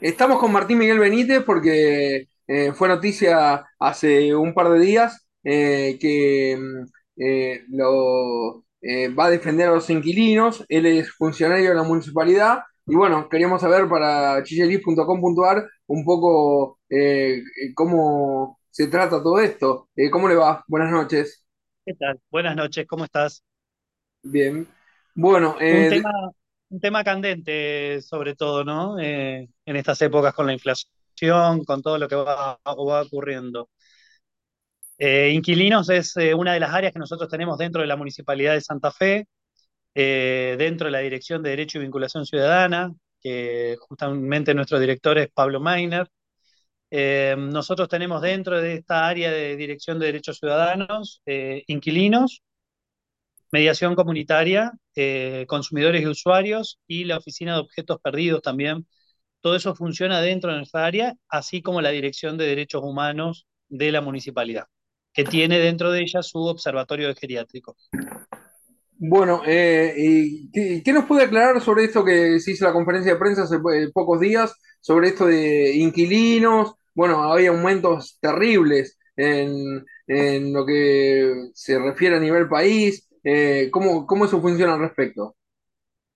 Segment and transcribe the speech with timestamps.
[0.00, 5.98] Estamos con Martín Miguel Benítez porque eh, fue noticia hace un par de días eh,
[6.00, 8.64] que mm, eh, lo,
[9.18, 10.64] va a defender a los inquilinos.
[10.70, 16.78] Él es funcionario de la municipalidad y bueno, queríamos saber para chillelis.com.ar un poco
[17.74, 19.90] cómo se trata todo esto.
[20.10, 20.64] ¿cómo le va?
[20.66, 21.44] Buenas noches.
[21.84, 22.18] ¿Qué tal?
[22.30, 23.44] Buenas noches, ¿cómo estás?
[24.22, 24.66] Bien.
[25.14, 26.10] Bueno, Un tema,
[26.70, 28.98] un tema candente, sobre todo, ¿no?
[28.98, 33.70] Eh, en estas épocas con la inflación, con todo lo que va, ocurriendo.
[34.98, 38.54] Eh, inquilinos es eh, una de las áreas que nosotros tenemos dentro de la Municipalidad
[38.54, 39.26] de Santa Fe,
[39.94, 45.60] dentro de la Dirección de Derecho y Vinculación Ciudadana, que justamente nuestro director es Pablo
[45.60, 46.08] Mainer.
[46.90, 51.22] Nosotros tenemos dentro de esta área de Dirección de Derechos Ciudadanos
[51.66, 52.42] inquilinos
[53.52, 58.86] mediación comunitaria, eh, consumidores y usuarios y la oficina de objetos perdidos también.
[59.40, 63.90] Todo eso funciona dentro de nuestra área, así como la Dirección de Derechos Humanos de
[63.90, 64.66] la municipalidad,
[65.12, 67.76] que tiene dentro de ella su observatorio de geriátrico.
[68.98, 69.94] Bueno, eh,
[70.84, 73.88] ¿qué, nos puede aclarar sobre esto que se hizo la conferencia de prensa hace eh,
[73.94, 76.74] pocos días, sobre esto de inquilinos?
[76.94, 83.09] Bueno, había aumentos terribles en lo que se refiere a nivel país.
[83.24, 85.36] Eh, ¿cómo, cómo eso funciona al respecto?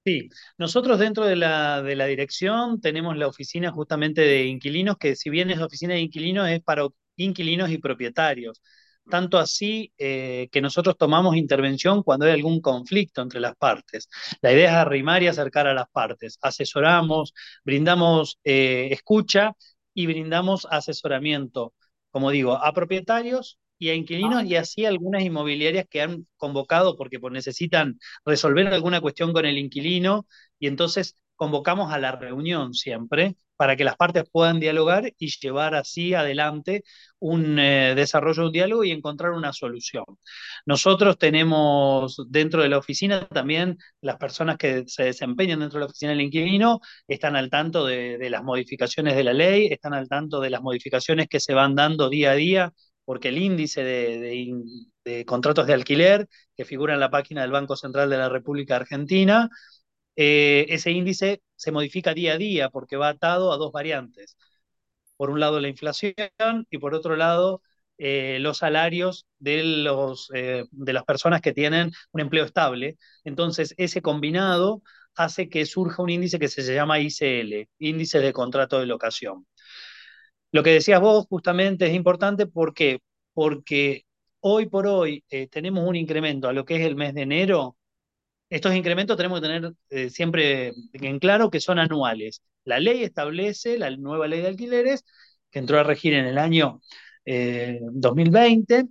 [0.05, 5.17] Sí, nosotros dentro de la, de la dirección tenemos la oficina justamente de inquilinos, que
[5.17, 8.61] si bien es oficina de inquilinos, es para inquilinos y propietarios.
[9.09, 14.09] Tanto así eh, que nosotros tomamos intervención cuando hay algún conflicto entre las partes.
[14.43, 16.39] La idea es arrimar y acercar a las partes.
[16.43, 17.33] Asesoramos,
[17.65, 19.53] brindamos eh, escucha
[19.95, 21.73] y brindamos asesoramiento,
[22.11, 27.19] como digo, a propietarios y a inquilinos y así algunas inmobiliarias que han convocado porque
[27.21, 30.27] pues, necesitan resolver alguna cuestión con el inquilino
[30.59, 35.75] y entonces convocamos a la reunión siempre para que las partes puedan dialogar y llevar
[35.75, 36.83] así adelante
[37.21, 40.05] un eh, desarrollo de un diálogo y encontrar una solución.
[40.67, 45.91] Nosotros tenemos dentro de la oficina también las personas que se desempeñan dentro de la
[45.91, 50.09] oficina del inquilino están al tanto de, de las modificaciones de la ley, están al
[50.09, 52.73] tanto de las modificaciones que se van dando día a día
[53.05, 58.11] porque el índice de, contratos de alquiler que figura en la página del Banco Central
[58.11, 59.49] de la República Argentina,
[60.17, 64.37] eh, ese índice se modifica día a día porque va atado a dos variantes.
[65.17, 66.15] Por un lado la inflación
[66.71, 67.63] y por otro lado
[67.99, 72.97] eh, los salarios de, los, eh, de las personas que tienen un empleo estable.
[73.25, 74.83] Entonces, ese combinado
[75.15, 79.47] hace que surja un índice que se llama ICL, Índice de Contrato de Locación.
[80.55, 82.75] Lo que decías vos justamente es importante, ¿por?
[83.33, 84.05] Porque
[84.39, 87.77] hoy por hoy eh, tenemos un incremento a lo que es el mes de enero.
[88.51, 92.41] Estos incrementos tenemos que tener eh, siempre en claro que son anuales.
[92.65, 95.05] La ley establece, la nueva ley de alquileres,
[95.51, 96.81] que entró a regir en el año
[97.25, 98.85] eh, 2020,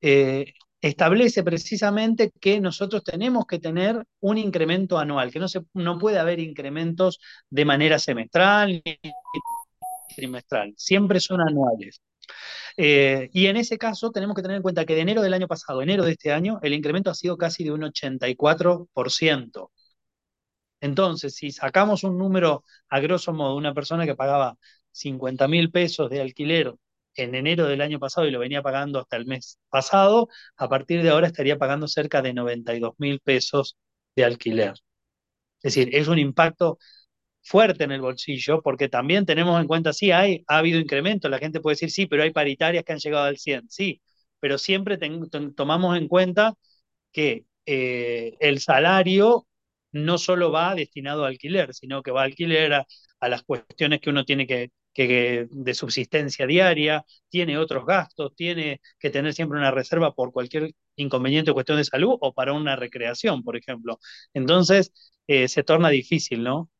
[0.00, 5.96] eh, establece precisamente que nosotros tenemos que tener un incremento anual, que no, se, no
[5.96, 7.20] puede haber incrementos
[7.50, 8.98] de manera semestral ni
[10.14, 12.02] trimestral, siempre son anuales.
[12.76, 15.48] Eh, y en ese caso tenemos que tener en cuenta que de enero del año
[15.48, 19.70] pasado, enero de este año, el incremento ha sido casi de un 84%.
[20.80, 24.58] Entonces, si sacamos un número a grosso modo, una persona que pagaba
[24.92, 26.74] 50 mil pesos de alquiler
[27.16, 31.02] en enero del año pasado y lo venía pagando hasta el mes pasado, a partir
[31.02, 33.76] de ahora estaría pagando cerca de 92 mil pesos
[34.16, 34.72] de alquiler.
[35.62, 36.78] Es decir, es un impacto
[37.44, 41.38] fuerte en el bolsillo, porque también tenemos en cuenta, sí, hay, ha habido incremento, la
[41.38, 44.02] gente puede decir, sí, pero hay paritarias que han llegado al 100, sí,
[44.40, 44.98] pero siempre
[45.56, 46.54] tomamos en cuenta
[47.12, 49.46] que eh, el salario
[49.92, 52.86] no solo va destinado a alquiler, sino que va a alquiler a,
[53.20, 58.80] a las cuestiones que uno tiene que, que, de subsistencia diaria, tiene otros gastos, tiene
[58.98, 62.76] que tener siempre una reserva por cualquier inconveniente o cuestión de salud o para una
[62.76, 63.98] recreación, por ejemplo.
[64.34, 64.92] Entonces,
[65.26, 66.70] eh, se torna difícil, ¿no?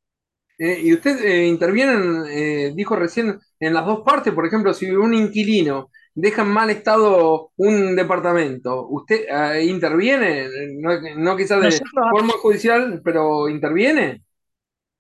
[0.59, 4.91] Eh, y usted eh, interviene, eh, dijo recién, en las dos partes, por ejemplo, si
[4.91, 10.49] un inquilino deja en mal estado un departamento, ¿usted eh, interviene?
[10.79, 14.23] No, no quizás de Nosotros forma judicial, pero interviene.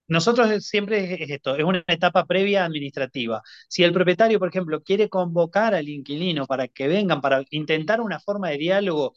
[0.06, 3.40] Nosotros siempre es esto, es una etapa previa administrativa.
[3.68, 8.20] Si el propietario, por ejemplo, quiere convocar al inquilino para que vengan, para intentar una
[8.20, 9.14] forma de diálogo,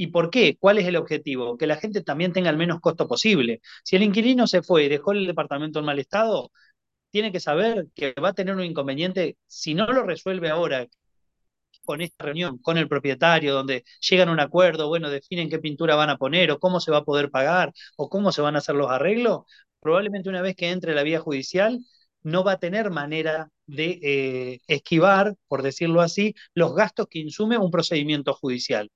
[0.00, 0.56] ¿y por qué?
[0.58, 1.58] ¿Cuál es el objetivo?
[1.58, 3.60] Que la gente también tenga el menos costo posible.
[3.84, 6.50] Si el inquilino se fue y dejó el departamento en mal estado,
[7.10, 10.86] tiene que saber que va a tener un inconveniente si no lo resuelve ahora
[11.84, 15.96] con esta reunión con el propietario, donde llegan a un acuerdo, bueno, definen qué pintura
[15.96, 18.58] van a poner o cómo se va a poder pagar o cómo se van a
[18.60, 19.42] hacer los arreglos,
[19.80, 21.80] probablemente una vez que entre la vía judicial
[22.22, 27.58] no va a tener manera de eh, esquivar, por decirlo así, los gastos que insume
[27.58, 28.90] un procedimiento judicial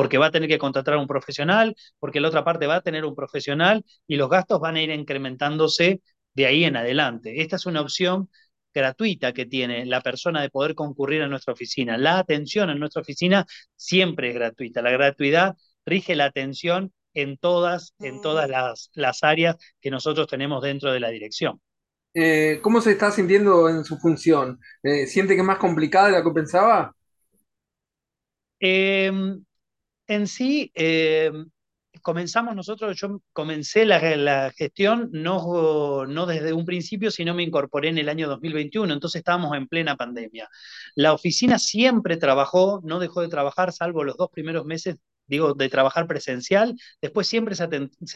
[0.00, 2.80] porque va a tener que contratar a un profesional, porque la otra parte va a
[2.80, 6.00] tener un profesional y los gastos van a ir incrementándose
[6.32, 7.42] de ahí en adelante.
[7.42, 8.30] Esta es una opción
[8.72, 11.98] gratuita que tiene la persona de poder concurrir a nuestra oficina.
[11.98, 13.44] La atención en nuestra oficina
[13.76, 14.80] siempre es gratuita.
[14.80, 20.62] La gratuidad rige la atención en todas, en todas las, las áreas que nosotros tenemos
[20.62, 21.60] dentro de la dirección.
[22.14, 24.60] Eh, ¿Cómo se está sintiendo en su función?
[24.82, 26.96] Eh, ¿Siente que es más complicada de lo que pensaba?
[28.60, 29.12] Eh,
[30.10, 31.30] en sí, eh,
[32.02, 37.98] comenzamos nosotros, yo comencé la, gestión no, no, desde un principio, sino me incorporé en
[37.98, 40.48] el año 2021, entonces estábamos en plena pandemia.
[40.96, 44.96] La oficina siempre trabajó, no dejó de trabajar, salvo los dos primeros meses
[45.30, 47.64] digo, de trabajar presencial, después siempre se,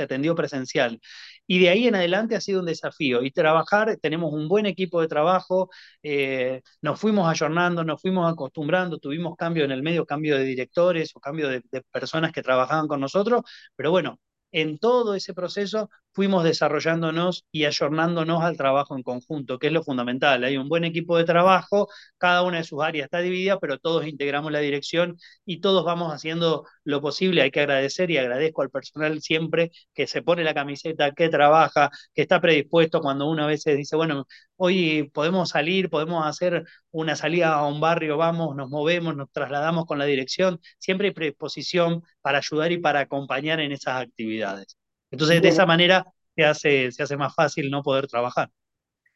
[0.03, 1.01] atendió presencial.
[1.47, 3.23] Y de ahí en adelante ha sido un desafío.
[3.23, 5.71] Y trabajar, tenemos un buen equipo de trabajo,
[6.03, 11.13] eh, nos fuimos ayornando, nos fuimos acostumbrando, tuvimos cambio en el medio, cambio de directores
[11.17, 13.43] o cambio de personas que trabajaban con nosotros,
[13.77, 14.19] pero bueno,
[14.55, 19.83] en todo ese proceso fuimos desarrollándonos y ayornándonos al trabajo en conjunto, que es lo
[19.83, 20.45] fundamental.
[20.45, 21.89] Hay un buen equipo de trabajo,
[22.19, 26.13] cada una de sus áreas está dividida, pero todos integramos la dirección y todos vamos
[26.13, 27.43] haciendo lo posible.
[27.43, 31.91] Hay que agradecer y agradezco al personal siempre que se pone la camiseta, que trabaja,
[32.15, 34.27] que está predispuesto cuando uno a veces dice, bueno,
[34.57, 39.85] hoy podemos salir, podemos hacer una salida a un barrio, vamos, nos movemos, nos trasladamos
[39.87, 40.61] con la dirección.
[40.79, 44.77] Siempre hay predisposición para ayudar y para acompañar en esas actividades.
[45.15, 46.05] Entonces, de esa manera
[46.37, 48.51] se hace, se hace más fácil no poder trabajar.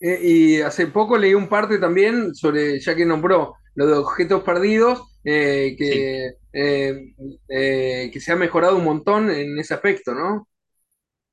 [0.01, 4.43] Eh, y hace poco leí un parte también sobre, ya que nombró, lo de objetos
[4.45, 10.49] perdidos, eh, que, eh, que se ha mejorado un montón en ese aspecto, ¿no?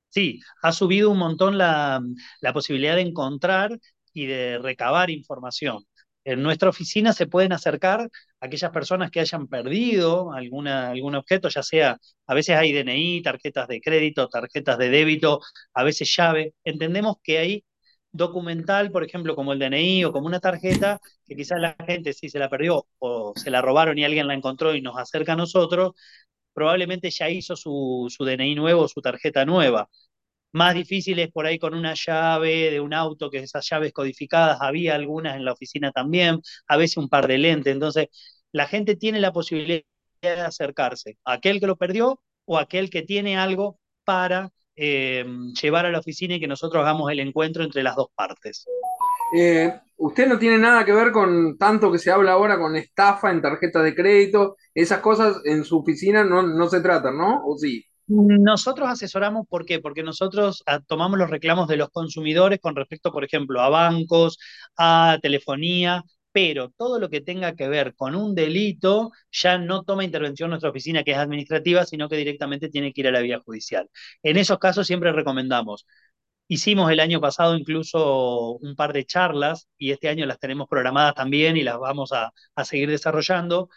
[0.10, 2.02] Sí, ha subido un montón la,
[2.42, 3.78] la posibilidad de encontrar
[4.14, 5.84] y de recabar información.
[6.26, 8.10] En nuestra oficina se pueden acercar
[8.42, 13.68] aquellas personas que hayan perdido alguna, algún objeto, ya sea, a veces hay DNI, tarjetas
[13.68, 15.42] de crédito, tarjetas de débito,
[15.74, 16.56] a veces llave.
[16.66, 17.66] Entendemos que hay
[18.12, 22.30] documental, por ejemplo, como el DNI o como una tarjeta, que quizás la gente si
[22.30, 25.36] se la perdió o se la robaron y alguien la encontró y nos acerca a
[25.36, 25.94] nosotros,
[26.54, 29.90] probablemente ya hizo su, su DNI nuevo, su tarjeta nueva
[30.56, 34.96] más difíciles por ahí con una llave de un auto, que esas llaves codificadas, había
[34.96, 37.74] algunas en la oficina también, a veces un par de lentes.
[37.74, 38.08] Entonces,
[38.54, 39.84] la gente tiene la posibilidad
[40.22, 45.26] de acercarse a aquel que lo perdió o aquel que tiene algo para eh,
[45.62, 48.66] llevar a la oficina y que nosotros hagamos el encuentro entre las dos partes.
[49.36, 53.30] Eh, usted no tiene nada que ver con tanto que se habla ahora con estafa
[53.30, 57.42] en tarjetas de crédito, esas cosas en su oficina no, no se tratan, ¿no?
[57.46, 57.84] ¿O sí?
[58.08, 59.80] Nosotros asesoramos, ¿por qué?
[59.80, 64.38] Porque nosotros ah, tomamos los reclamos de los consumidores con respecto, por ejemplo, a bancos,
[64.78, 70.04] a telefonía, pero todo lo que tenga que ver con un delito ya no toma
[70.04, 73.40] intervención nuestra oficina, que es administrativa, sino que directamente tiene que ir a la vía
[73.44, 73.90] judicial.
[74.22, 75.88] En esos casos siempre recomendamos.
[76.48, 81.16] Hicimos el año pasado incluso un par de charlas y este año las tenemos programadas
[81.16, 83.70] también y las vamos a, a seguir desarrollando,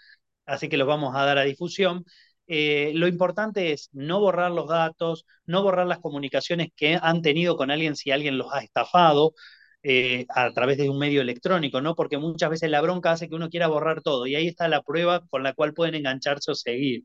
[0.46, 2.04] así que los vamos a dar a difusión
[2.48, 7.56] eh, lo importante es no borrar los datos, no borrar las comunicaciones que han tenido
[7.56, 9.34] con alguien si alguien los ha estafado
[9.82, 11.94] eh, a través de un medio electrónico, ¿no?
[11.94, 14.82] Porque muchas veces la bronca hace que uno quiera borrar todo y ahí está la
[14.82, 17.04] prueba con la cual pueden engancharse o seguir.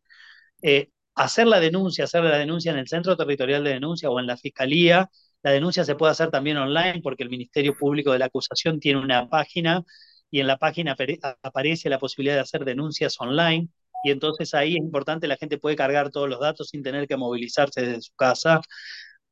[0.61, 4.27] Eh, hacer la denuncia, hacer la denuncia en el Centro Territorial de Denuncia o en
[4.27, 5.09] la Fiscalía.
[5.43, 8.99] La denuncia se puede hacer también online porque el Ministerio Público de la Acusación tiene
[9.01, 9.83] una página
[10.31, 10.95] y en la página
[11.43, 13.69] aparece la posibilidad de hacer denuncias online
[14.03, 17.17] y entonces ahí es importante, la gente puede cargar todos los datos sin tener que
[17.17, 18.61] movilizarse desde su casa,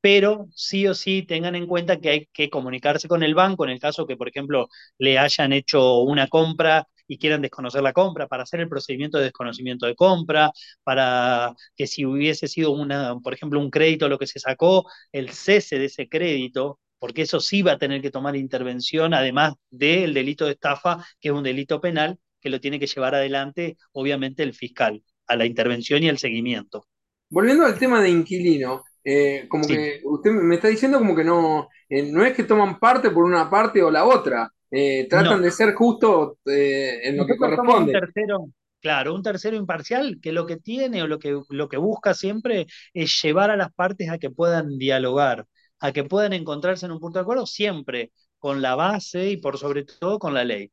[0.02, 3.72] pero sí o sí tengan en cuenta que hay que comunicarse con el banco en
[3.72, 8.28] el caso que, por ejemplo, le hayan hecho una compra y quieran desconocer la compra,
[8.28, 10.52] para hacer el procedimiento de desconocimiento de compra,
[10.84, 15.30] para que si hubiese sido, una, por ejemplo, un crédito lo que se sacó, el
[15.32, 20.14] cese de ese crédito, porque eso sí va a tener que tomar intervención, además del
[20.14, 24.44] delito de estafa, que es un delito penal, que lo tiene que llevar adelante, obviamente,
[24.44, 26.86] el fiscal, a la intervención y al seguimiento.
[27.30, 31.70] Volviendo al tema de inquilino, eh, como que usted me está diciendo como que no,
[31.90, 35.52] eh, no es que toman parte por una parte o la otra, eh, tratan de
[35.52, 37.94] ser justos en lo que corresponde.
[37.94, 38.46] Un tercero,
[38.82, 42.68] claro, un tercero imparcial que lo que tiene o lo que, lo que busca siempre
[42.94, 45.46] es llevar a las partes a que puedan dialogar,
[45.80, 49.58] a que puedan encontrarse en un punto de acuerdo, siempre con la base y por
[49.58, 50.72] sobre todo con la ley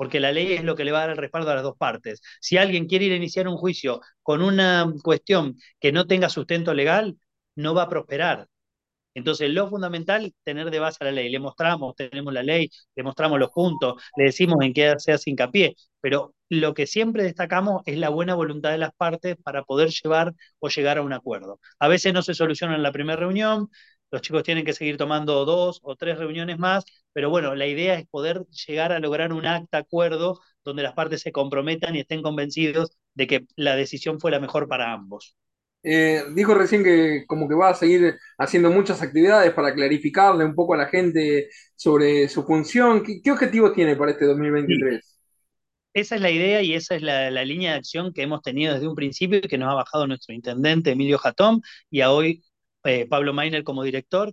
[0.00, 1.76] porque la ley es lo que le va a dar el respaldo a las dos
[1.76, 2.22] partes.
[2.40, 6.72] Si alguien quiere ir a iniciar un juicio con una cuestión que no tenga sustento
[6.72, 7.18] legal,
[7.54, 8.48] no va a prosperar.
[9.14, 11.28] Entonces, lo fundamental, tener de base la ley.
[11.28, 15.28] Le mostramos, tenemos la ley, le mostramos los puntos, le decimos en qué se hace
[15.28, 19.90] hincapié, pero lo que siempre destacamos es la buena voluntad de las partes para poder
[19.90, 21.60] llevar o llegar a un acuerdo.
[21.78, 23.68] A veces no se soluciona en la primera reunión,
[24.10, 27.94] los chicos tienen que seguir tomando dos o tres reuniones más, pero bueno, la idea
[27.94, 32.22] es poder llegar a lograr un acta acuerdo donde las partes se comprometan y estén
[32.22, 35.36] convencidos de que la decisión fue la mejor para ambos.
[35.82, 40.54] Eh, dijo recién que como que va a seguir haciendo muchas actividades para clarificarle un
[40.54, 43.02] poco a la gente sobre su función.
[43.02, 45.02] ¿Qué, qué objetivos tiene para este 2023?
[45.02, 45.10] Sí.
[45.92, 48.74] Esa es la idea y esa es la, la, línea de acción que hemos tenido
[48.74, 52.44] desde un principio y que nos ha bajado nuestro intendente Emilio Jatón y a hoy
[52.84, 54.32] eh, Pablo Mainer como director,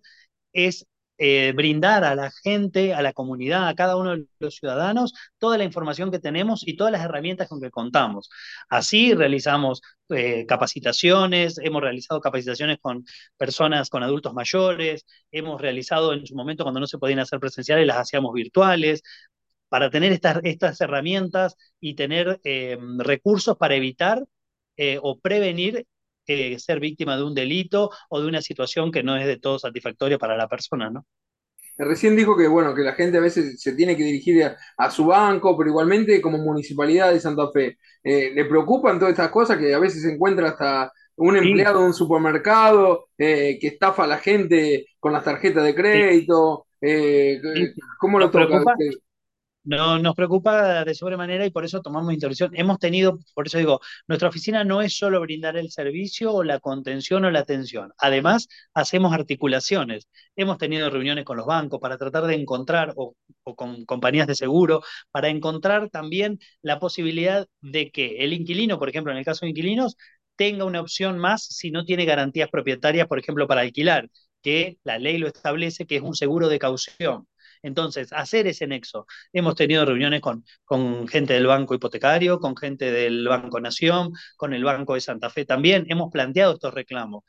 [0.54, 0.88] es
[1.20, 5.58] eh, brindar a la gente, a la comunidad, a cada uno de los ciudadanos, toda
[5.58, 8.30] la información que tenemos y todas las herramientas con que contamos.
[8.70, 13.04] Así realizamos eh, capacitaciones, hemos realizado capacitaciones con
[13.36, 17.88] personas, con adultos mayores, hemos realizado en su momento cuando no se podían hacer presenciales,
[17.88, 19.02] las hacíamos virtuales,
[19.70, 22.40] para tener estas, estas herramientas y tener
[23.00, 24.24] recursos para evitar
[25.02, 25.86] o prevenir
[26.28, 29.60] eh, ser víctima de un delito o de una situación que no es de todo
[29.60, 31.06] satisfactoria para la persona, ¿no?
[31.78, 34.90] Recién dijo que bueno, que la gente a veces se tiene que dirigir a, a
[34.90, 39.58] su banco, pero igualmente como municipalidad de Santa Fe, eh, ¿le preocupan todas estas cosas
[39.58, 44.08] que a veces se encuentra hasta un empleado de un supermercado eh, que estafa a
[44.08, 46.66] la gente con las tarjetas de crédito?
[46.82, 47.40] Eh.
[48.00, 48.48] ¿Cómo lo toca?
[48.48, 48.76] Preocupa?
[49.68, 52.52] No, nos preocupa de sobremanera y por eso tomamos intervención.
[52.56, 56.60] Hemos tenido, por eso digo, nuestra oficina no es solo brindar el servicio o la
[56.60, 57.92] contención o la atención.
[57.98, 60.08] Además, hacemos articulaciones.
[60.36, 64.36] Hemos tenido reuniones con los bancos para tratar de encontrar, o, o con compañías de
[64.36, 64.82] seguro,
[65.12, 69.50] para encontrar también la posibilidad de que el inquilino, por ejemplo, en el caso de
[69.52, 69.98] inquilinos,
[70.36, 74.10] tenga una opción más si no tiene garantías propietarias, por ejemplo, para alquilar,
[74.42, 77.28] que la ley lo establece, que es un seguro de caución.
[77.62, 79.06] Entonces, hacer ese nexo.
[79.34, 84.54] Hemos tenido reuniones con, con gente del Banco Hipotecario, con gente del Banco Nación, con
[84.54, 85.86] el Banco de Santa Fe también.
[85.90, 87.24] Hemos planteado estos reclamos.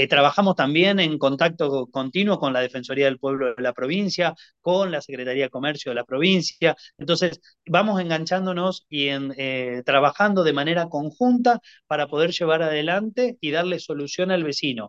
[0.00, 4.92] Eh, trabajamos también en contacto continuo con la Defensoría del Pueblo de la provincia, con
[4.92, 6.76] la Secretaría de Comercio de la provincia.
[6.98, 13.80] Entonces, vamos enganchándonos y eh, trabajando de manera conjunta para poder llevar adelante y darle
[13.80, 14.88] solución al vecino.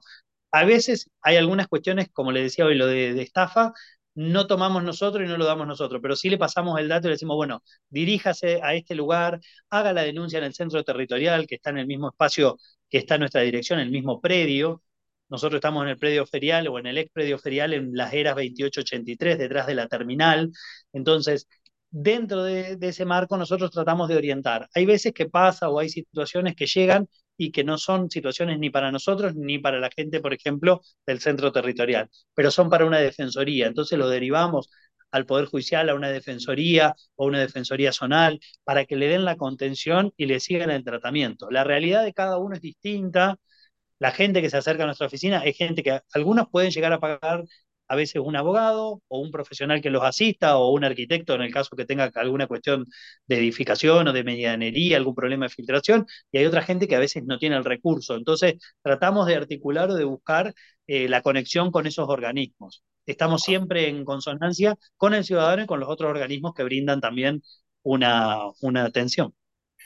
[0.52, 3.74] A veces hay algunas cuestiones, como le decía hoy, lo de estafa,
[4.20, 7.10] no tomamos nosotros y no lo damos nosotros, pero sí le pasamos el dato y
[7.10, 11.56] le decimos, bueno, diríjase a este lugar, haga la denuncia en el centro territorial, que
[11.56, 12.58] está en el mismo espacio
[12.90, 14.84] que está nuestra dirección, el mismo predio.
[15.30, 18.36] Nosotros estamos en el predio ferial o en el ex predio ferial en las eras
[18.36, 20.52] 2883, detrás de la terminal.
[20.92, 21.48] Entonces,
[21.90, 24.68] dentro de, de, ese marco nosotros tratamos de orientar.
[24.76, 27.08] Hay veces que pasa o hay situaciones que llegan
[27.40, 31.22] y que no son situaciones ni para nosotros ni para la gente, por ejemplo, del
[31.22, 33.68] centro territorial, pero son para una defensoría.
[33.68, 34.70] Entonces lo derivamos
[35.12, 39.38] al Poder Judicial, a una defensoría o una defensoría zonal, para que le den la
[39.38, 41.50] contención y le sigan el tratamiento.
[41.50, 43.38] La realidad de cada uno es distinta.
[44.00, 47.00] La gente que se acerca a nuestra oficina es gente que algunos pueden llegar a
[47.00, 47.44] pagar
[47.90, 51.52] a veces un abogado o un profesional que los asista o un arquitecto en el
[51.54, 52.86] caso que tenga alguna cuestión
[53.28, 57.00] de edificación o de medianería, algún problema de filtración, y hay otra gente que a
[57.00, 58.16] veces no tiene el recurso.
[58.16, 60.54] Entonces, tratamos de articular o de buscar
[60.88, 62.84] eh, la conexión con esos organismos.
[63.06, 67.42] Estamos siempre en consonancia con el ciudadano y con los otros organismos que brindan también
[67.84, 69.34] una, una atención.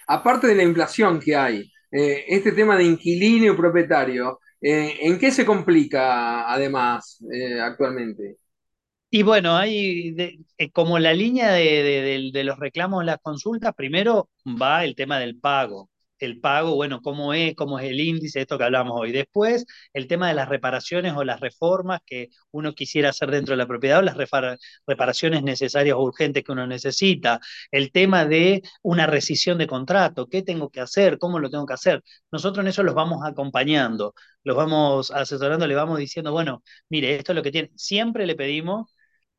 [0.08, 5.32] Aparte de la inflación que hay, eh, este tema de inquilino propietario, eh, ¿En qué
[5.32, 8.38] se complica además eh, actualmente?
[9.10, 13.76] Y bueno, hay de, eh, como la línea de, de, de, los reclamos las consultas,
[13.76, 15.90] primero va el tema del pago
[16.26, 19.12] el pago, bueno, cómo es, cómo es el índice, esto que hablamos hoy.
[19.12, 23.58] Después, el tema de las reparaciones o las reformas que uno quisiera hacer dentro de
[23.58, 24.18] la propiedad o las
[24.88, 27.40] reparaciones necesarias o urgentes que uno necesita.
[27.72, 31.74] El tema de una rescisión de contrato, qué tengo que hacer, cómo lo tengo que
[31.74, 32.04] hacer.
[32.32, 34.14] Nosotros en eso los vamos acompañando,
[34.44, 37.72] los vamos asesorando, le vamos diciendo, bueno, mire, esto es lo que tiene.
[37.76, 38.94] Siempre le pedimos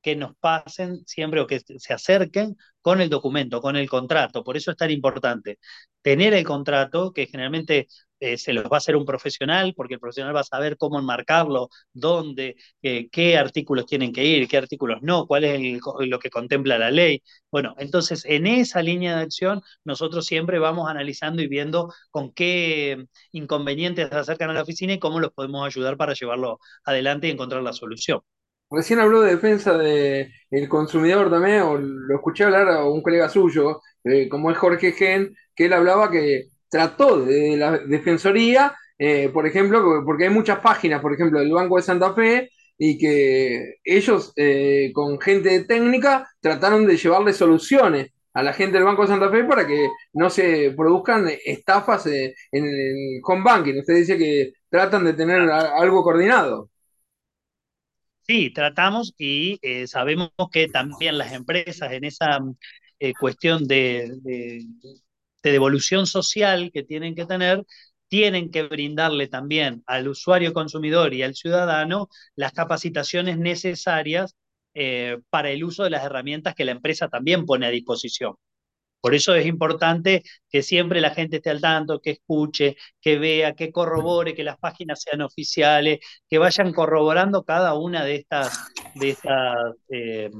[0.04, 4.44] que nos pasen siempre o que se acerquen con el documento, con el contrato.
[4.44, 5.58] Por eso es tan importante
[6.02, 7.88] tener el contrato, que generalmente
[8.20, 10.98] eh, se los va a hacer un profesional, porque el profesional va a saber cómo
[10.98, 16.30] enmarcarlo, dónde, eh, qué artículos tienen que ir, qué artículos no, cuál es lo que
[16.30, 17.22] contempla la ley.
[17.50, 23.06] Bueno, entonces en esa línea de acción nosotros siempre vamos analizando y viendo con qué
[23.32, 27.30] inconvenientes se acercan a la oficina y cómo los podemos ayudar para llevarlo adelante y
[27.30, 28.20] encontrar la solución.
[28.74, 33.28] Recién habló de defensa del de consumidor también, o lo escuché hablar a un colega
[33.28, 39.30] suyo, eh, como es Jorge Gen, que él hablaba que trató de la defensoría, eh,
[39.32, 43.76] por ejemplo, porque hay muchas páginas, por ejemplo, del Banco de Santa Fe, y que
[43.84, 49.08] ellos eh, con gente técnica trataron de llevarle soluciones a la gente del Banco de
[49.08, 53.78] Santa Fe para que no se produzcan estafas en el home banking.
[53.78, 56.70] Usted dice que tratan de tener algo coordinado.
[58.26, 62.38] Sí, tratamos y eh, sabemos que también las empresas en esa
[62.98, 64.66] eh, cuestión de, de,
[65.42, 67.64] devolución social que tienen que tener,
[68.08, 74.34] tienen que brindarle también al usuario consumidor y al ciudadano las capacitaciones necesarias
[74.74, 78.36] eh, para el uso de las herramientas que la empresa también pone a disposición.
[79.04, 83.54] Por eso es importante que siempre la gente esté al tanto, que escuche, que vea,
[83.54, 88.72] que corrobore, que las páginas sean oficiales, que vayan corroborando cada una de estas,
[89.90, 90.30] eh,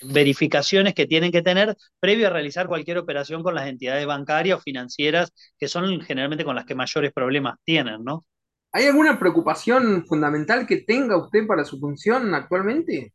[0.00, 4.62] verificaciones que tienen que tener previo a realizar cualquier operación con las entidades bancarias o
[4.62, 8.24] financieras, que son generalmente con las que mayores problemas tienen, ¿no?
[8.72, 13.12] ¿Hay alguna preocupación fundamental que tenga usted para su función actualmente?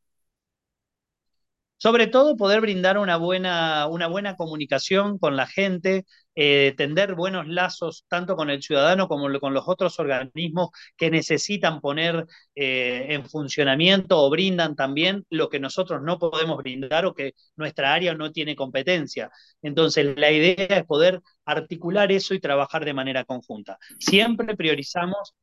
[1.84, 7.46] Sobre todo poder brindar una buena, una buena comunicación con la gente, eh, tender buenos
[7.46, 12.26] lazos tanto con el ciudadano como con los otros organismos que necesitan poner
[12.56, 17.94] eh, en funcionamiento o brindan también lo que nosotros no podemos brindar o que nuestra
[17.94, 19.30] área no tiene competencia.
[19.62, 23.78] Entonces, la idea es poder articular eso y trabajar de manera conjunta.
[24.00, 25.34] Siempre priorizamos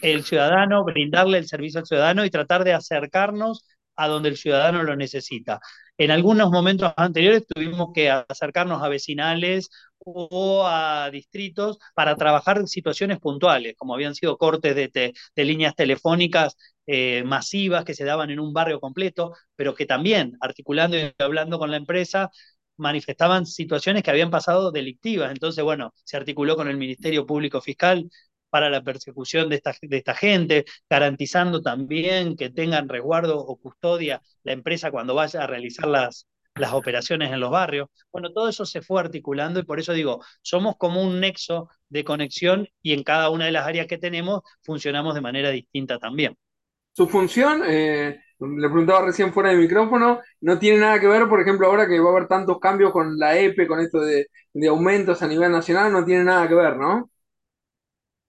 [0.00, 3.66] el ciudadano, brindarle el servicio al ciudadano y tratar de acercarnos
[3.96, 5.60] a donde el ciudadano lo necesita.
[5.98, 13.18] En algunos momentos anteriores tuvimos que acercarnos a vecinales o a distritos para trabajar situaciones
[13.18, 14.88] puntuales, como habían sido cortes de,
[15.36, 16.56] de líneas telefónicas
[16.86, 21.58] eh, masivas que se daban en un barrio completo, pero que también, articulando y hablando
[21.58, 22.30] con la empresa,
[22.76, 25.30] manifestaban situaciones que habían pasado delictivas.
[25.32, 28.10] Entonces, bueno, se articuló con el Ministerio Público Fiscal
[28.50, 34.20] para la persecución de esta, de esta gente, garantizando también que tengan resguardo o custodia
[34.42, 37.88] la empresa cuando vaya a realizar las, las operaciones en los barrios.
[38.12, 42.04] Bueno, todo eso se fue articulando y por eso digo, somos como un nexo de
[42.04, 46.36] conexión y en cada una de las áreas que tenemos funcionamos de manera distinta también.
[46.92, 51.40] Su función, eh, le preguntaba recién fuera del micrófono, no tiene nada que ver, por
[51.40, 54.68] ejemplo, ahora que va a haber tantos cambios con la EPE, con esto de, de
[54.68, 57.10] aumentos a nivel nacional, no tiene nada que ver, ¿no?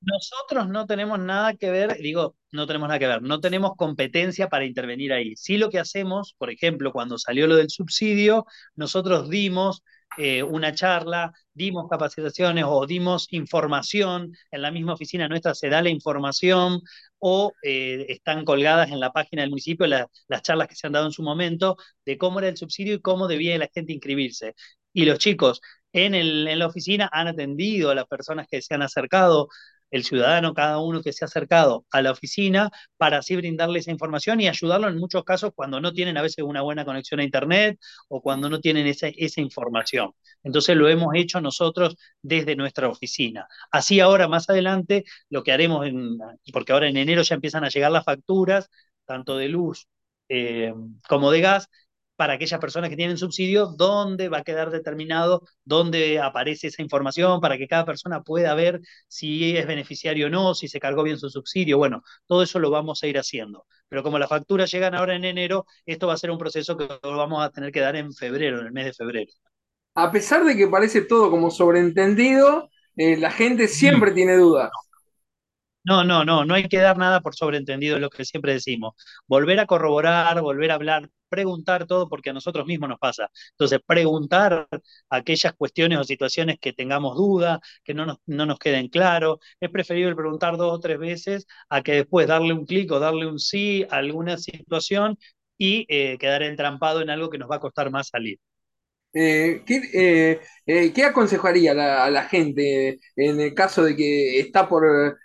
[0.01, 4.49] Nosotros no tenemos nada que ver, digo, no tenemos nada que ver, no tenemos competencia
[4.49, 5.35] para intervenir ahí.
[5.35, 9.83] Sí lo que hacemos, por ejemplo, cuando salió lo del subsidio, nosotros dimos
[10.17, 15.83] eh, una charla, dimos capacitaciones o dimos información, en la misma oficina nuestra se da
[15.83, 16.81] la información
[17.19, 21.05] o eh, están colgadas en la página del municipio las charlas que se han dado
[21.05, 24.55] en su momento de cómo era el subsidio y cómo debía la gente inscribirse.
[24.93, 25.61] Y los chicos
[25.93, 29.47] en, el, en la oficina han atendido a las personas que se han acercado
[29.91, 33.91] el ciudadano, cada uno que se ha acercado a la oficina para así brindarle esa
[33.91, 37.23] información y ayudarlo en muchos casos cuando no tienen a veces una buena conexión a
[37.23, 40.12] Internet o cuando no tienen esa, esa información.
[40.43, 43.47] Entonces lo hemos hecho nosotros desde nuestra oficina.
[43.71, 46.17] Así ahora, más adelante, lo que haremos, en,
[46.54, 48.69] porque ahora en enero ya empiezan a llegar las facturas,
[49.06, 49.88] tanto de luz
[50.30, 50.73] eh,
[51.08, 51.69] como de gas,
[52.21, 57.41] para aquellas personas que tienen subsidio, dónde va a quedar determinado, dónde aparece esa información,
[57.41, 61.17] para que cada persona pueda ver si es beneficiario o no, si se cargó bien
[61.17, 61.79] su subsidio.
[61.79, 63.65] Bueno, todo eso lo vamos a ir haciendo.
[63.89, 66.88] Pero como las facturas llegan ahora en enero, esto va a ser un proceso que
[67.01, 69.31] lo vamos a tener que dar en febrero, en el mes de febrero.
[69.95, 74.69] A pesar de que parece todo como sobreentendido, eh, la gente siempre tiene dudas.
[75.83, 78.93] No, no, no, no hay que dar nada por sobreentendido, es lo que siempre decimos.
[79.27, 83.29] Volver a corroborar, volver a hablar, preguntar todo, porque a nosotros mismos nos pasa.
[83.53, 84.67] Entonces, preguntar
[85.09, 89.39] aquellas cuestiones o situaciones que tengamos duda, que no nos, no nos queden claros.
[89.59, 93.25] Es preferible preguntar dos o tres veces a que después darle un clic o darle
[93.25, 95.17] un sí a alguna situación
[95.57, 98.37] y eh, quedar entrampado en algo que nos va a costar más salir.
[99.13, 104.69] Eh, ¿qué, eh, eh, ¿qué, aconsejaría a la, gente en el caso de que está
[104.69, 105.17] por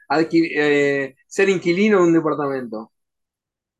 [1.28, 2.92] ser inquilino de un departamento?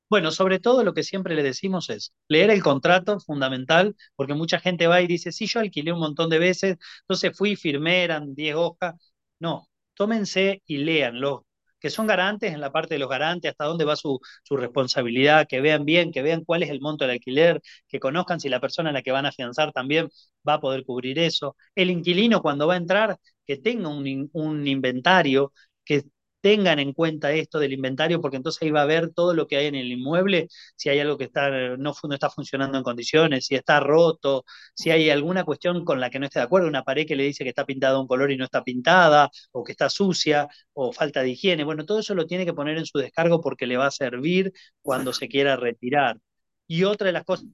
[0.08, 4.60] Bueno, sobre todo lo que siempre le decimos es leer el contrato, fundamental, porque mucha
[4.60, 8.34] gente va y dice, sí, yo alquilé un montón de veces, entonces fui, firmé, eran
[8.34, 8.94] 10 hojas.
[9.40, 11.45] No, tómense y léanlo,
[11.80, 15.46] que son garantes en la parte de los garantes, hasta dónde va su, su, responsabilidad,
[15.48, 18.60] que vean bien, que vean cuál es el monto del alquiler, que conozcan si la
[18.60, 20.08] persona a la que van a afianzar también
[20.48, 21.56] va a poder cubrir eso.
[21.74, 25.52] El inquilino cuando va a entrar, que tenga un, un inventario,
[25.84, 26.04] que
[26.46, 29.56] tengan en cuenta esto del inventario, porque entonces ahí va a ver todo lo que
[29.56, 33.46] hay en el inmueble, si hay algo que está, no, no está funcionando en condiciones,
[33.46, 36.84] si está roto, si hay alguna cuestión con la que no esté de acuerdo, una
[36.84, 39.72] pared que le dice que está pintada un color y no está pintada, o que
[39.72, 41.64] está sucia, o falta de higiene.
[41.64, 44.52] Bueno, todo eso lo tiene que poner en su descargo porque le va a servir
[44.82, 46.20] cuando se quiera retirar.
[46.68, 47.46] Y otra de las cosas...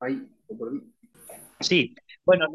[0.00, 0.28] Ahí,
[1.60, 2.46] Sí, bueno,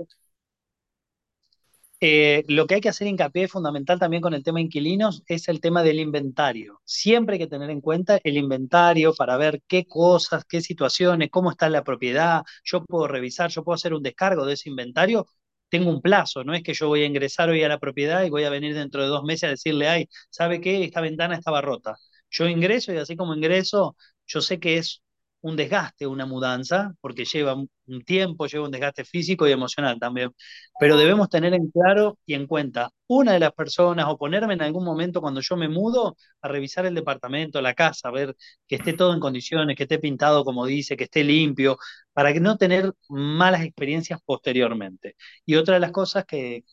[2.02, 5.62] eh, lo que hay que hacer hincapié fundamental también con el tema inquilinos es el
[5.62, 6.82] tema del inventario.
[6.86, 11.52] Siempre hay que tener en cuenta el inventario para ver qué cosas, qué situaciones, cómo
[11.52, 12.44] está la propiedad.
[12.64, 15.26] Yo puedo revisar, yo puedo hacer un descargo de ese inventario.
[15.70, 18.30] Tengo un plazo, no es que yo voy a ingresar hoy a la propiedad y
[18.30, 20.84] voy a venir dentro de dos meses a decirle, ay, ¿sabe qué?
[20.84, 21.98] Esta ventana estaba rota.
[22.30, 23.96] Yo ingreso y así como ingreso,
[24.28, 25.02] yo sé que es
[25.46, 30.32] un desgaste, una mudanza, porque lleva un tiempo, lleva un desgaste físico y emocional también.
[30.80, 34.64] Pero debemos tener en claro y en cuenta una de las personas o ponerme en
[34.64, 38.36] algún momento cuando yo me mudo a revisar el departamento, la casa, a ver
[38.68, 41.78] que esté todo en condiciones, que esté pintado como dice, que esté limpio,
[42.14, 45.16] para que no tener malas experiencias posteriormente.
[45.46, 46.64] Y otra de las cosas que,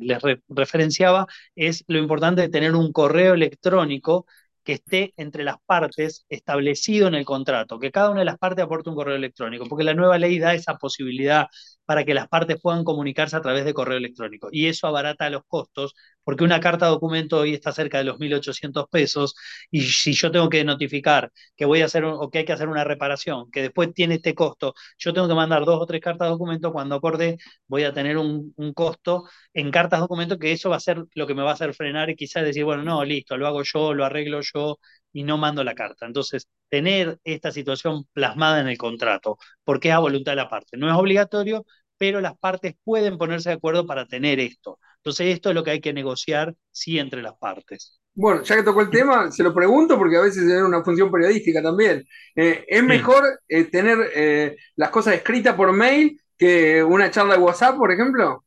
[0.00, 4.26] les referenciaba es lo importante de tener un correo electrónico
[4.64, 8.64] que esté entre las partes establecido en el contrato, que cada una de las partes
[8.64, 11.46] aporte un correo electrónico, porque la nueva ley da esa posibilidad
[11.84, 14.48] para que las partes puedan comunicarse a través de correo electrónico.
[14.52, 18.86] Y eso abarata los costos, porque una carta documento hoy está cerca de los 1.800
[18.90, 19.34] pesos,
[19.70, 22.68] y si yo tengo que notificar que voy a hacer o que hay que hacer
[22.68, 26.28] una reparación, que después tiene este costo, yo tengo que mandar dos o tres cartas
[26.28, 30.76] documento, cuando acorde voy a tener un, un costo en cartas documento, que eso va
[30.76, 33.36] a ser lo que me va a hacer frenar y quizás decir, bueno, no, listo,
[33.36, 34.78] lo hago yo, lo arreglo yo,
[35.12, 36.06] y no mando la carta.
[36.06, 40.76] Entonces, tener esta situación plasmada en el contrato, porque es a voluntad de la parte.
[40.76, 41.66] No es obligatorio,
[41.98, 44.78] pero las partes pueden ponerse de acuerdo para tener esto.
[45.02, 48.00] Entonces, esto es lo que hay que negociar, sí, entre las partes.
[48.14, 51.10] Bueno, ya que tocó el tema, se lo pregunto porque a veces tiene una función
[51.10, 52.06] periodística también.
[52.36, 57.40] Eh, ¿Es mejor eh, tener eh, las cosas escritas por mail que una charla de
[57.40, 58.44] WhatsApp, por ejemplo?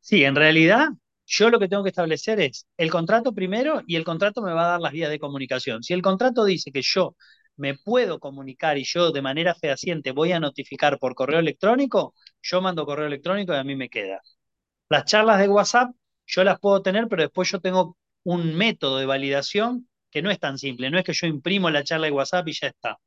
[0.00, 0.88] Sí, en realidad
[1.24, 4.64] yo lo que tengo que establecer es el contrato primero y el contrato me va
[4.66, 5.82] a dar las vías de comunicación.
[5.82, 7.16] Si el contrato dice que yo
[7.56, 12.60] me puedo comunicar y yo de manera fehaciente voy a notificar por correo electrónico, yo
[12.60, 14.20] mando correo electrónico y a mí me queda.
[14.92, 15.90] Las charlas de WhatsApp
[16.26, 20.38] yo las puedo tener, pero después yo tengo un método de validación que no es
[20.38, 20.90] tan simple.
[20.90, 22.98] No es que yo imprimo la charla de WhatsApp y ya está.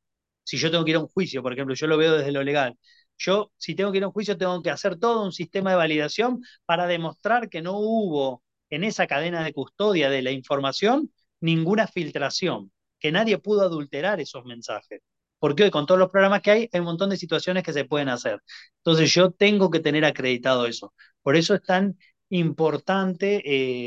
[0.42, 2.42] Si yo tengo que ir a un juicio, por ejemplo, yo lo veo desde lo
[2.42, 2.76] legal.
[3.18, 5.76] Yo, si tengo que ir a un juicio, tengo que hacer todo un sistema de
[5.76, 11.86] validación para demostrar que no hubo en esa cadena de custodia de la información ninguna
[11.86, 15.02] filtración, que nadie pudo adulterar esos mensajes.
[15.38, 17.84] Porque hoy con todos los programas que hay, hay un montón de situaciones que se
[17.84, 18.40] pueden hacer.
[18.78, 20.94] Entonces yo tengo que tener acreditado eso.
[21.22, 21.96] Por eso es tan
[22.28, 23.42] importante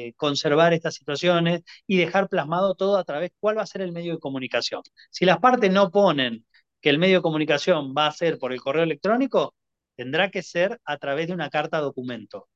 [0.07, 3.91] eh, conservar estas situaciones y dejar plasmado todo a través cuál va a ser el
[3.91, 4.81] medio de comunicación.
[5.09, 6.45] Si las partes no ponen
[6.81, 9.55] que el medio de comunicación va a ser por el correo electrónico,
[9.95, 12.47] tendrá que ser a través de una carta documento.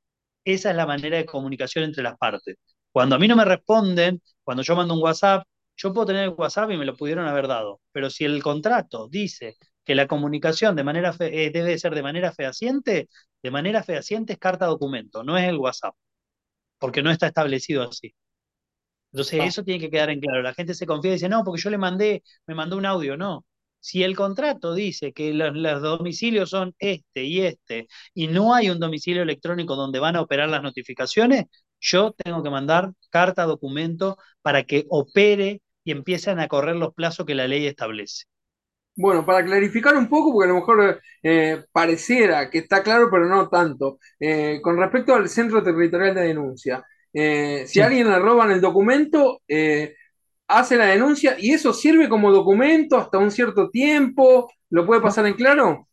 [0.45, 2.57] Esa es la manera de comunicación entre las partes.
[2.91, 6.29] Cuando a mí no me responden, cuando yo mando un WhatsApp, yo puedo tener el
[6.37, 10.75] WhatsApp y me lo pudieron haber dado, pero si el contrato dice que la comunicación
[10.75, 13.09] de manera eh, debe ser de manera fehaciente,
[13.41, 15.95] de manera fehaciente es carta documento, no es el WhatsApp,
[16.79, 18.13] porque no está establecido así.
[19.13, 19.45] Entonces ah.
[19.45, 20.41] eso tiene que quedar en claro.
[20.41, 23.17] La gente se confía y dice, no, porque yo le mandé, me mandó un audio,
[23.17, 23.45] no.
[23.79, 28.79] Si el contrato dice que los, domicilios son este y este y no hay un
[28.79, 31.45] domicilio electrónico donde van a operar las notificaciones,
[31.81, 37.25] yo tengo que mandar carta, documento para que opere y empiecen a correr los plazos
[37.25, 38.25] que la ley establece.
[38.95, 43.27] Bueno, para clarificar un poco, porque a lo mejor eh, pareciera que está claro, pero
[43.27, 48.51] no tanto, eh, con respecto al centro territorial de denuncia, eh, si alguien le roban
[48.51, 49.41] el documento,
[50.47, 54.51] hace la denuncia y eso sirve como documento hasta un cierto tiempo.
[54.69, 55.87] ¿Lo puede pasar en claro?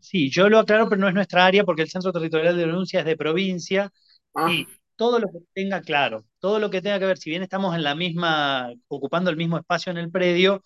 [0.00, 3.00] Sí, yo lo aclaro, pero no es nuestra área porque el Centro Territorial de Denuncia
[3.00, 3.90] es de provincia
[4.34, 4.50] ah.
[4.50, 4.66] y
[4.96, 7.82] todo lo que tenga claro, todo lo que tenga que ver, si bien estamos en
[7.84, 10.62] la misma, ocupando el mismo espacio en el predio,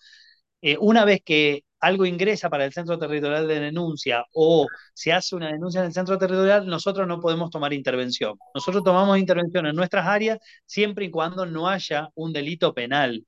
[0.61, 5.35] eh, una vez que algo ingresa para el centro territorial de denuncia o se hace
[5.35, 8.37] una denuncia en el centro territorial, nosotros no podemos tomar intervención.
[8.53, 13.25] Nosotros tomamos intervención en nuestras áreas siempre y cuando no haya un delito penal.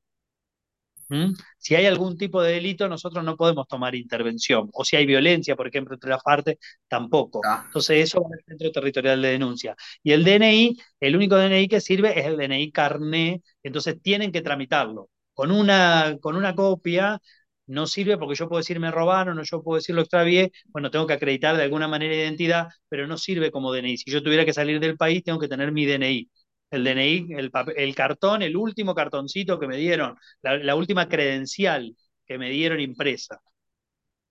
[1.09, 1.33] ¿Mm?
[1.57, 4.69] Si hay algún tipo de delito, nosotros no podemos tomar intervención.
[4.73, 7.41] O si hay violencia, por ejemplo, entre las partes, tampoco.
[7.45, 7.63] Ah.
[7.65, 9.75] Entonces, eso va al centro territorial de denuncia.
[10.03, 14.41] Y el DNI, el único DNI que sirve es el DNI carné, entonces tienen que
[14.41, 15.09] tramitarlo.
[15.33, 17.19] Con una, con una copia
[17.67, 20.91] no sirve porque yo puedo decir me robaron o yo puedo decir lo extravié, bueno,
[20.91, 23.97] tengo que acreditar de alguna manera identidad, pero no sirve como DNI.
[23.97, 26.29] Si yo tuviera que salir del país, tengo que tener mi DNI.
[26.73, 32.37] El DNI, el, el cartón, el último cartoncito que me dieron, la, última credencial que
[32.37, 33.39] me dieron impresa.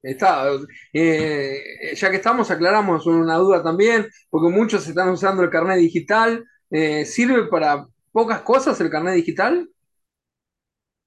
[0.03, 0.47] Está,
[0.93, 6.45] eh, ya que estamos, aclaramos una duda también, porque muchos están usando el carnet digital.
[6.71, 9.69] Eh, ¿Sirve para pocas cosas el carnet digital?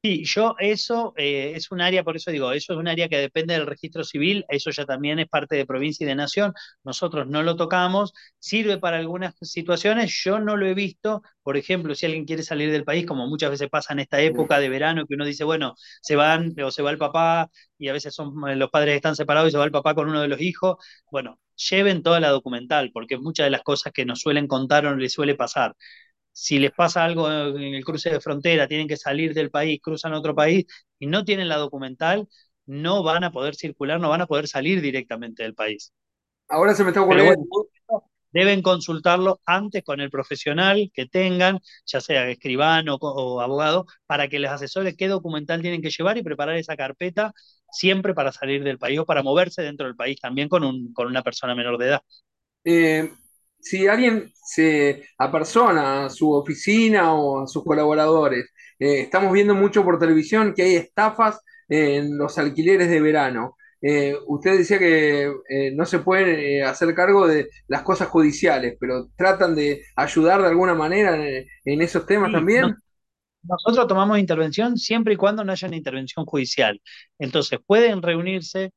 [0.05, 3.17] Sí, yo eso eh, es un área, por eso digo, eso es un área que
[3.17, 7.27] depende del registro civil, eso ya también es parte de provincia y de nación, nosotros
[7.27, 12.05] no lo tocamos, sirve para algunas situaciones, yo no lo he visto, por ejemplo, si
[12.05, 15.15] alguien quiere salir del país, como muchas veces pasa en esta época de verano, que
[15.15, 18.69] uno dice, bueno, se van o se va el papá, y a veces son los
[18.69, 20.75] padres están separados y se va el papá con uno de los hijos,
[21.09, 24.95] bueno, lleven toda la documental, porque muchas de las cosas que nos suelen contar o
[24.95, 25.73] les suele pasar
[26.37, 30.13] si les pasa algo en el cruce de frontera, tienen que salir del país, cruzan
[30.13, 30.65] a otro país
[30.99, 32.27] y no tienen la documental,
[32.65, 35.93] no van a poder circular, no van a poder salir directamente del país.
[36.49, 37.41] Ahora se me está ocurriendo.
[38.33, 44.39] deben consultarlo antes con el profesional que tengan, ya sea escribano o, abogado, para que
[44.39, 47.31] les asesore qué documental tienen que llevar y preparar esa carpeta
[47.71, 51.07] siempre para salir del país o para moverse dentro del país también con, un, con
[51.07, 52.01] una persona menor de edad.
[52.65, 53.09] Eh,
[53.65, 58.45] si alguien se apersona a su oficina o a sus colaboradores,
[58.77, 63.57] eh, estamos viendo mucho por televisión que hay estafas en los alquileres de verano.
[63.81, 69.07] Eh, usted decía que eh, no se pueden hacer cargo de las cosas judiciales, pero
[69.15, 72.75] tratan de ayudar de alguna manera en, esos temas también.
[73.41, 76.79] nosotros tomamos intervención siempre y cuando no haya una intervención judicial.
[77.17, 78.73] Entonces, pueden reunirse,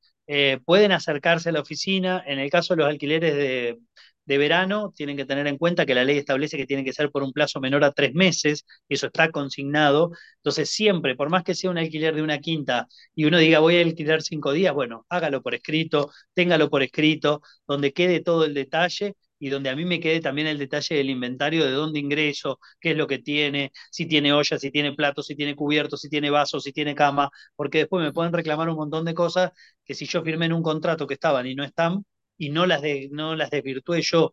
[0.64, 2.24] pueden acercarse a la oficina.
[2.26, 3.78] En el caso de los alquileres de,
[4.28, 7.10] de verano, tienen que tener en cuenta que la ley establece que tiene que ser
[7.10, 10.10] por un plazo menor a tres meses, eso está consignado.
[10.36, 13.78] Entonces, siempre, por más que sea un alquiler de una quinta y uno diga voy
[13.78, 18.52] a alquilar cinco días, bueno, hágalo por escrito, téngalo por escrito, donde quede todo el
[18.54, 22.58] detalle y donde a mí me quede también el detalle del inventario, de dónde ingreso,
[22.80, 26.08] qué es lo que tiene, si tiene olla, si tiene platos, si tiene cubiertos, si
[26.10, 29.52] tiene vasos, si tiene cama, porque después me pueden reclamar un montón de cosas
[29.84, 32.04] que si yo firmé en un contrato que estaban y no están,
[32.38, 34.32] y no las, de, no las desvirtué yo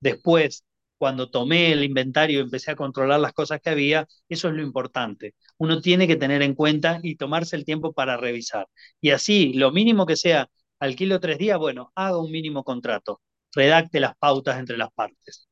[0.00, 0.64] después,
[0.98, 4.62] cuando tomé el inventario y empecé a controlar las cosas que había, eso es lo
[4.62, 5.34] importante.
[5.58, 8.66] Uno tiene que tener en cuenta y tomarse el tiempo para revisar.
[9.00, 10.48] Y así, lo mínimo que sea,
[10.80, 13.20] alquilo tres días, bueno, haga un mínimo contrato,
[13.54, 15.48] redacte las pautas entre las partes.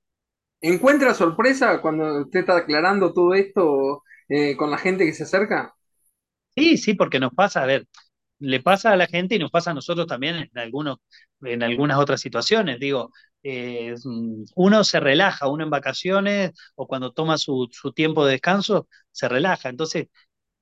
[0.60, 5.74] ¿Encuentra sorpresa cuando usted está aclarando todo esto eh, con la gente que se acerca?
[6.56, 7.86] Sí, sí, porque nos pasa, a ver,
[8.44, 10.98] le pasa a la gente y nos pasa a nosotros también en, algunos,
[11.42, 12.78] en algunas otras situaciones.
[12.80, 13.10] Digo,
[13.42, 13.94] eh,
[14.54, 19.28] uno se relaja, uno en vacaciones o cuando toma su, su, tiempo de descanso, se
[19.28, 19.68] relaja.
[19.68, 20.08] Entonces,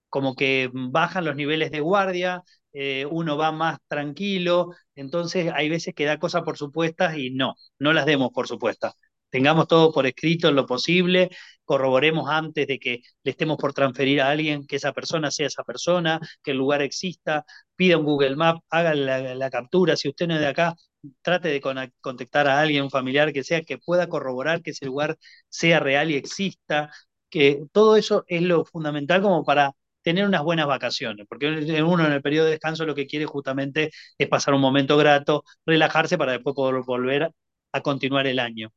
[0.08, 2.42] como que bajan los niveles de guardia,
[2.72, 7.54] eh, uno va más tranquilo, entonces hay veces que da cosas por supuestas y no,
[7.78, 8.94] no las demos por supuestas
[9.32, 11.30] tengamos todo por escrito en lo posible,
[11.64, 15.64] corroboremos antes de que le estemos por transferir a alguien que esa persona sea esa
[15.64, 17.44] persona, que el lugar exista,
[17.76, 20.74] pida un Google Map, haga la, captura, si usted no es de acá,
[21.22, 21.60] trate de
[22.00, 25.16] contactar a alguien, un familiar que sea, que pueda corroborar que ese lugar
[25.48, 26.90] sea real y exista,
[27.30, 31.46] que todo eso es lo fundamental como para tener unas buenas vacaciones, porque
[31.82, 35.44] uno en el periodo de descanso lo que quiere justamente es pasar un momento grato,
[35.64, 37.30] relajarse para después poder volver
[37.72, 38.72] a continuar el año.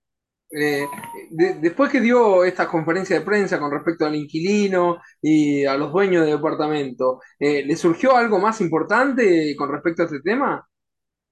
[0.51, 0.86] Eh,
[1.62, 6.25] después que dio esta conferencia de prensa con respecto al inquilino y a los dueños
[6.25, 10.67] de departamento, eh, ¿le surgió algo más importante con respecto a este tema?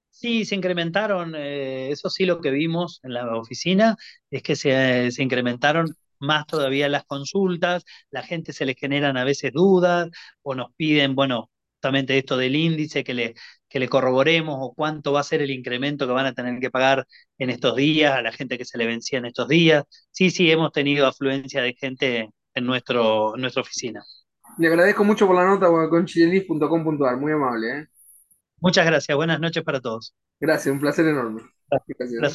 [0.10, 3.97] Sí, se incrementaron, eh, eso sí lo que vimos en la oficina,
[4.30, 5.88] es que se, se incrementaron
[6.19, 10.10] más todavía las consultas, la gente se les generan a veces dudas
[10.43, 11.49] o nos piden, bueno,
[11.84, 13.36] justamente esto del índice que le,
[13.67, 16.72] que le corroboremos o cuánto va a ser el incremento que van a tener que
[16.72, 17.06] pagar
[17.38, 19.84] en estos días a la gente que se le vencía en estos días.
[20.12, 24.02] Sí, sí, hemos tenido afluencia de gente en, nuestro, nuestra oficina.
[24.58, 27.80] Le agradezco mucho por la nota con chilelis.com.ar, muy amable.
[27.80, 27.88] ¿eh?
[28.62, 30.15] Muchas gracias, buenas noches para todos.
[30.39, 31.41] Gracias, un placer enorme.
[31.69, 32.32] Gracias.